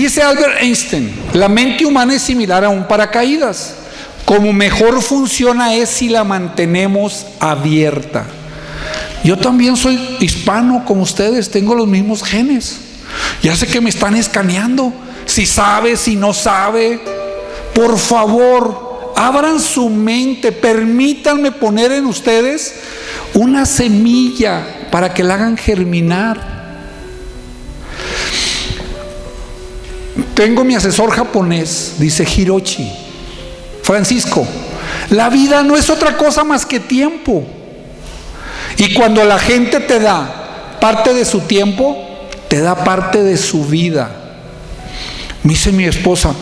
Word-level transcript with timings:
Dice 0.00 0.22
Albert 0.22 0.62
Einstein, 0.62 1.12
la 1.34 1.46
mente 1.46 1.84
humana 1.84 2.14
es 2.14 2.22
similar 2.22 2.64
a 2.64 2.70
un 2.70 2.88
paracaídas. 2.88 3.74
Como 4.24 4.50
mejor 4.50 5.02
funciona 5.02 5.74
es 5.74 5.90
si 5.90 6.08
la 6.08 6.24
mantenemos 6.24 7.26
abierta. 7.38 8.24
Yo 9.22 9.36
también 9.36 9.76
soy 9.76 10.00
hispano 10.20 10.86
como 10.86 11.02
ustedes, 11.02 11.50
tengo 11.50 11.74
los 11.74 11.86
mismos 11.86 12.22
genes. 12.22 12.78
Ya 13.42 13.54
sé 13.54 13.66
que 13.66 13.82
me 13.82 13.90
están 13.90 14.14
escaneando. 14.14 14.90
Si 15.26 15.44
sabe, 15.44 15.98
si 15.98 16.16
no 16.16 16.32
sabe. 16.32 16.98
Por 17.74 17.98
favor, 17.98 19.12
abran 19.16 19.60
su 19.60 19.90
mente, 19.90 20.50
permítanme 20.50 21.52
poner 21.52 21.92
en 21.92 22.06
ustedes 22.06 22.74
una 23.34 23.66
semilla 23.66 24.64
para 24.90 25.12
que 25.12 25.22
la 25.22 25.34
hagan 25.34 25.58
germinar. 25.58 26.59
Tengo 30.40 30.64
mi 30.64 30.74
asesor 30.74 31.10
japonés, 31.10 31.96
dice 31.98 32.24
Hirochi. 32.24 32.90
Francisco, 33.82 34.46
la 35.10 35.28
vida 35.28 35.62
no 35.62 35.76
es 35.76 35.90
otra 35.90 36.16
cosa 36.16 36.44
más 36.44 36.64
que 36.64 36.80
tiempo. 36.80 37.44
Y 38.78 38.94
cuando 38.94 39.22
la 39.22 39.38
gente 39.38 39.80
te 39.80 40.00
da 40.00 40.78
parte 40.80 41.12
de 41.12 41.26
su 41.26 41.40
tiempo, 41.40 41.94
te 42.48 42.62
da 42.62 42.74
parte 42.74 43.22
de 43.22 43.36
su 43.36 43.66
vida. 43.66 44.12
Me 45.42 45.52
dice 45.52 45.72
mi 45.72 45.84
esposa, 45.84 46.32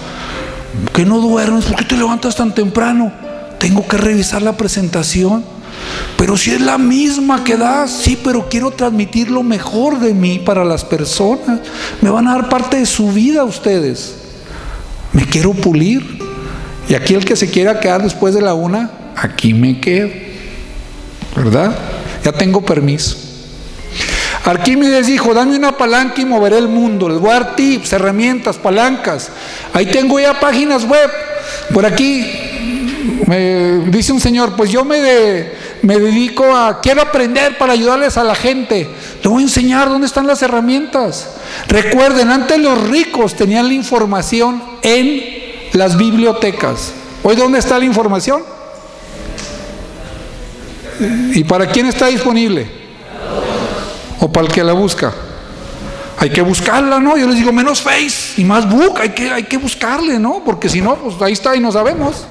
que 0.95 1.05
no 1.05 1.19
duermes? 1.19 1.65
¿Por 1.65 1.78
qué 1.78 1.84
te 1.84 1.97
levantas 1.97 2.37
tan 2.37 2.55
temprano? 2.55 3.11
Tengo 3.59 3.84
que 3.89 3.97
revisar 3.97 4.42
la 4.42 4.56
presentación. 4.56 5.45
Pero 6.16 6.37
si 6.37 6.51
es 6.51 6.60
la 6.60 6.78
misma 6.78 7.45
que 7.45 7.56
das, 7.56 7.91
sí, 7.91 8.19
pero 8.23 8.48
quiero 8.48 8.70
transmitir 8.70 9.30
lo 9.30 9.42
mejor 9.42 9.98
de 10.01 10.14
mí 10.14 10.38
para 10.38 10.64
las 10.64 10.84
personas. 10.84 11.61
Me 12.01 12.11
van 12.11 12.27
a 12.28 12.33
dar 12.33 12.48
parte 12.48 12.78
de 12.78 12.87
su 12.87 13.12
vida 13.12 13.45
ustedes. 13.45 14.14
Me 15.12 15.24
quiero 15.24 15.52
pulir. 15.55 16.19
Y 16.89 16.94
aquí 16.94 17.14
el 17.14 17.25
que 17.25 17.36
se 17.36 17.50
quiera 17.50 17.81
quedar 17.81 18.03
después 18.03 18.34
de 18.34 18.41
la 18.41 18.55
una, 18.55 18.91
aquí 19.16 19.55
me 19.55 19.81
quedo. 19.81 20.11
¿Verdad? 21.36 21.77
Ya 22.25 22.33
tengo 22.33 22.62
permiso. 22.62 23.16
Arquímedes 24.44 25.06
dijo, 25.06 25.34
dame 25.34 25.56
una 25.56 25.77
palanca 25.77 26.20
y 26.20 26.25
moveré 26.25 26.59
el 26.59 26.69
mundo. 26.69 27.09
Les 27.09 27.19
voy 27.19 27.36
tips, 27.55 27.92
herramientas, 27.92 28.56
palancas. 28.56 29.31
Ahí 29.72 29.86
tengo 29.86 30.19
ya 30.19 30.41
páginas 30.41 30.84
web. 30.84 31.11
Por 31.72 31.84
aquí 31.84 32.27
me 33.27 33.81
dice 33.91 34.12
un 34.12 34.20
señor, 34.20 34.56
pues 34.56 34.70
yo 34.70 34.84
me, 34.84 35.53
me 35.83 35.98
dedico 35.98 36.45
a, 36.45 36.81
quiero 36.81 37.03
aprender 37.03 37.59
para 37.59 37.73
ayudarles 37.73 38.17
a 38.17 38.25
la 38.25 38.34
gente. 38.34 38.89
Le 39.23 39.29
voy 39.29 39.43
a 39.43 39.47
enseñar 39.47 39.89
dónde 39.89 40.07
están 40.07 40.27
las 40.27 40.43
herramientas. 40.43 41.37
Recuerden, 41.69 42.31
antes 42.31 42.59
los 42.59 42.89
ricos 42.89 43.34
tenían 43.34 43.69
la 43.69 43.75
información 43.75 44.62
en 44.83 45.23
las 45.73 45.97
bibliotecas. 45.97 46.93
¿Hoy 47.23 47.37
dónde 47.37 47.59
está 47.59 47.79
la 47.79 47.84
información? 47.84 48.43
¿Y 51.34 51.45
para 51.45 51.67
quién 51.67 51.87
está 51.87 52.06
disponible? 52.06 52.69
¿O 54.21 54.33
para 54.33 54.47
el 54.47 54.53
que 54.53 54.65
la 54.65 54.73
busca? 54.73 55.12
Hay 56.21 56.31
que 56.31 56.43
buscarla, 56.43 56.99
¿no? 56.99 57.17
Yo 57.17 57.29
les 57.29 57.37
digo, 57.37 57.53
menos 57.53 57.81
Face 57.81 58.41
y 58.41 58.45
más 58.45 58.69
Book, 58.69 58.99
hay 59.01 59.11
que, 59.11 59.31
hay 59.31 59.45
que 59.45 59.56
buscarle, 59.56 60.19
¿no? 60.19 60.43
Porque 60.45 60.69
si 60.69 60.81
no, 60.81 60.97
pues 60.97 61.15
ahí 61.23 61.33
está 61.33 61.55
y 61.55 61.61
no 61.61 61.71
sabemos. 61.71 62.27